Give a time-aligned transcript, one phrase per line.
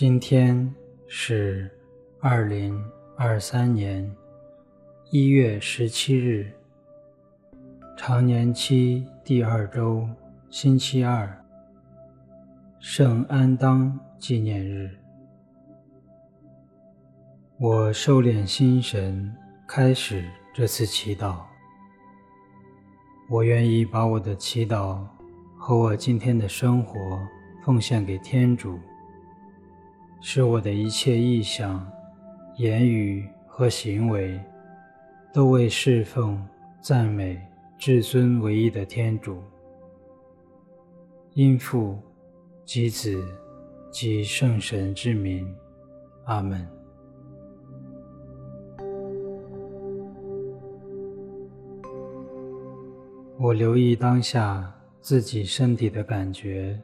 [0.00, 0.72] 今天
[1.08, 1.68] 是
[2.20, 2.80] 二零
[3.16, 4.08] 二三年
[5.10, 6.52] 一月十七日，
[7.96, 10.08] 常年期第二周
[10.50, 11.44] 星期二，
[12.78, 14.88] 圣安当纪念日。
[17.58, 19.34] 我收敛心神，
[19.66, 20.24] 开始
[20.54, 21.38] 这次祈祷。
[23.28, 25.04] 我愿意把我的祈祷
[25.58, 27.18] 和我今天的生活
[27.64, 28.78] 奉献给天主。
[30.20, 31.86] 使我的一切意向、
[32.56, 34.38] 言语和行为，
[35.32, 36.44] 都为侍奉、
[36.80, 37.40] 赞美
[37.78, 39.42] 至尊唯一的天主，
[41.34, 41.96] 因父
[42.64, 43.24] 及子
[43.90, 45.54] 及圣神之名，
[46.24, 46.66] 阿门。
[53.38, 56.76] 我留意当下自己身体的感觉。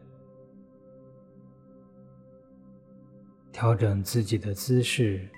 [3.55, 5.28] 调整自己的姿势，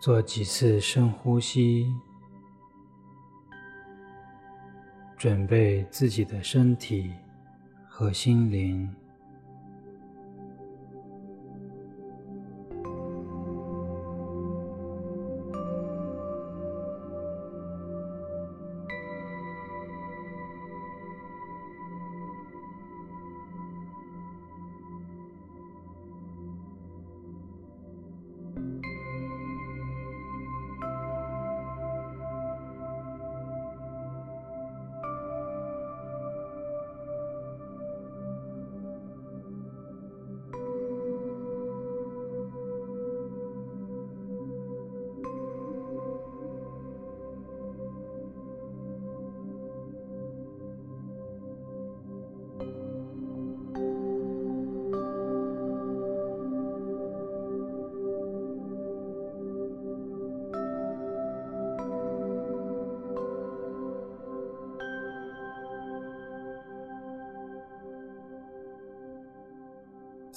[0.00, 1.92] 做几次深呼吸，
[5.18, 7.12] 准备自己的身体
[7.86, 8.90] 和心灵。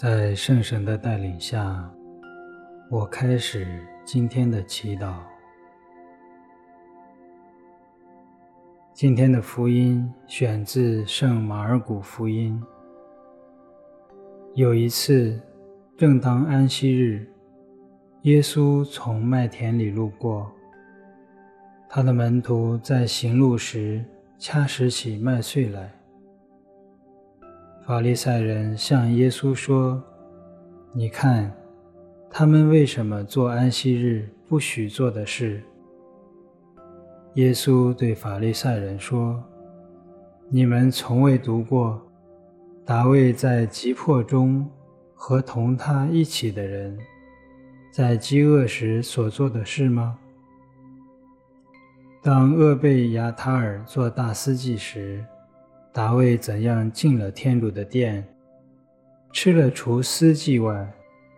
[0.02, 1.94] 在圣神的带领下，
[2.90, 5.16] 我开始今天的祈祷。
[8.94, 12.64] 今天的福音选自圣马尔谷福音。
[14.56, 15.38] 有一次，
[15.98, 17.30] 正当安息日，
[18.22, 20.50] 耶稣从麦田里路过，
[21.90, 24.02] 他的门徒在行路时
[24.38, 25.99] 掐拾起麦穗来。
[27.90, 30.00] 法利赛人向耶稣说
[30.94, 31.52] ：“你看，
[32.30, 35.64] 他们为什么做安息日不许做的事？”
[37.34, 39.44] 耶稣对法利赛人说
[40.50, 42.00] ：“你们从未读过
[42.86, 44.70] 大卫在急迫中
[45.16, 46.96] 和同他一起的人
[47.92, 50.16] 在饥饿时所做的事吗？
[52.22, 55.26] 当厄贝亚塔尔做大司祭时。”
[55.92, 58.24] 大卫怎样进了天主的殿，
[59.34, 60.94] 吃了除司祭外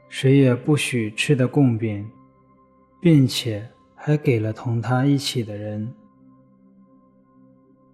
[0.10, 2.06] 谁也不许吃的供饼，
[3.02, 5.92] 并且还给了同他一起的人。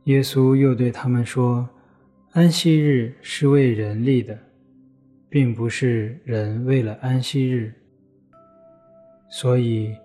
[0.05, 1.69] 耶稣又对他们说
[2.33, 4.37] ：“安息日是为人立的，
[5.29, 7.73] 并不是人为了安息日。
[9.29, 9.95] 所以，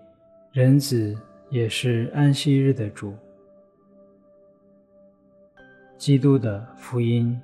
[0.51, 1.17] 人子
[1.49, 3.15] 也是安息日的主。”
[6.03, 7.39] 基督的福音。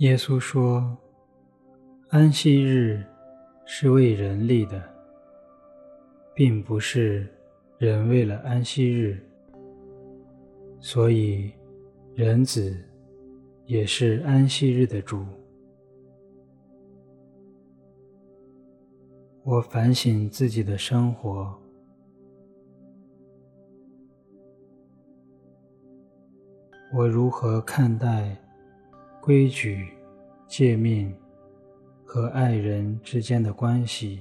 [0.00, 0.94] 耶稣说
[2.12, 3.02] ：“安息日
[3.64, 4.82] 是为人立的，
[6.34, 7.26] 并不是
[7.78, 9.18] 人为了安息日。
[10.78, 11.50] 所以，
[12.14, 12.76] 人子
[13.64, 15.24] 也是安息日的主。”
[19.44, 21.58] 我反省自己的生活。
[26.90, 28.34] 我如何看待
[29.20, 29.88] 规矩、
[30.46, 31.14] 诫命
[32.02, 34.20] 和爱人之间的关系？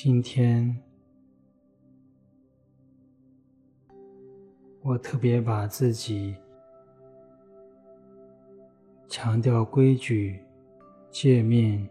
[0.00, 0.80] 今天，
[4.80, 6.36] 我特别把自己
[9.08, 10.40] 强调规矩、
[11.10, 11.88] 诫命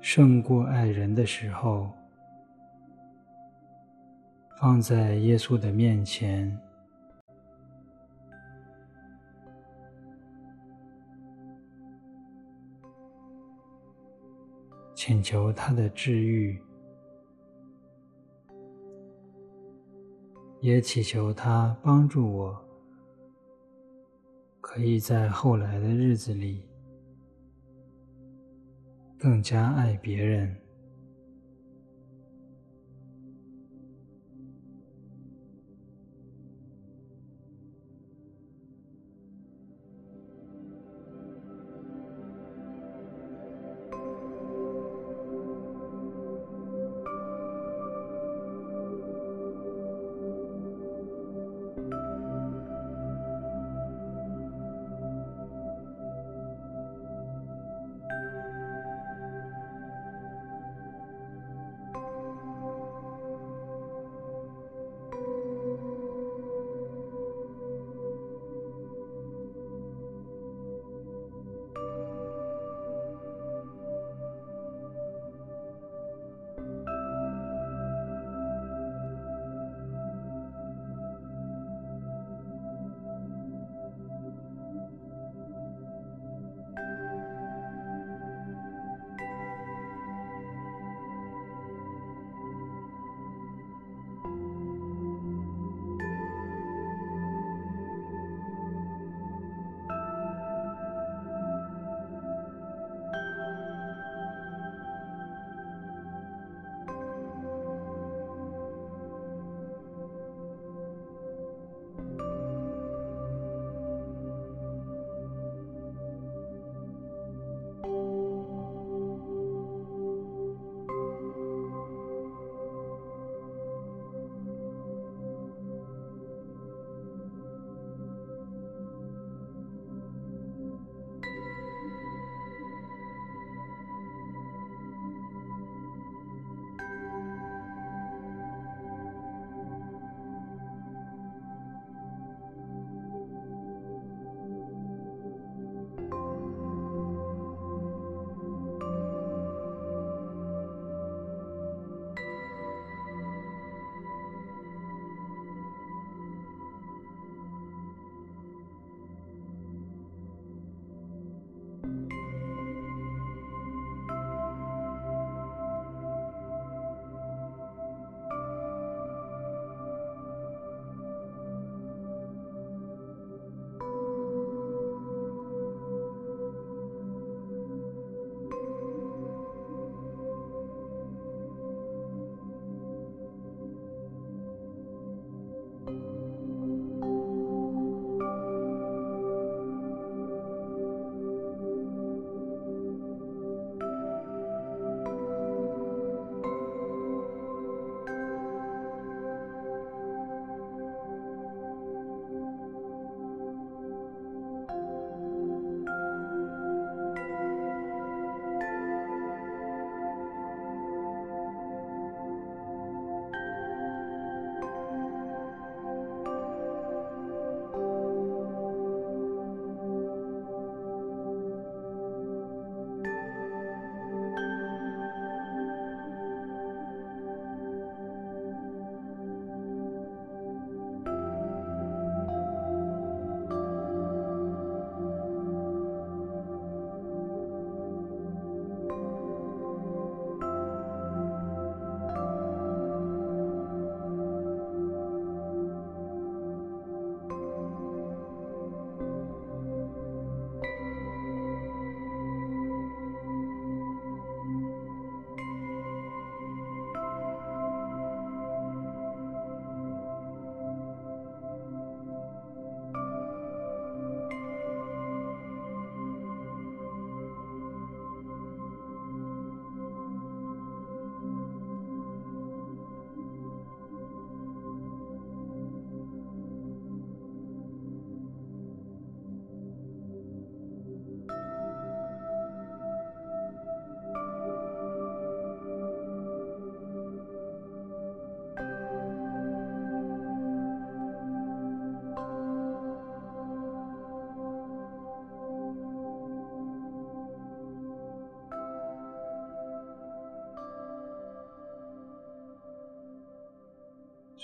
[0.00, 1.92] 胜过爱人的时候，
[4.58, 6.58] 放在耶稣的面前。
[14.94, 16.58] 请求他的治愈，
[20.66, 22.60] 也祈求他帮助我，
[24.60, 26.68] 可以在后来的日子里
[29.16, 30.52] 更加爱别人。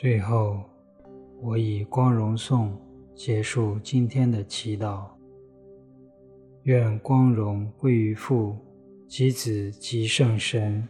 [0.02, 0.60] 最后，
[1.40, 2.76] 我以光荣颂
[3.14, 5.04] 结束今天的祈祷。
[6.64, 8.56] 愿光荣归于父、
[9.06, 10.82] 及子、及圣神，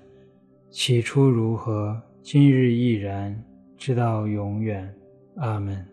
[0.71, 3.39] 起初如何，今日亦然，
[3.77, 4.91] 直到永远。
[5.37, 5.87] 阿门。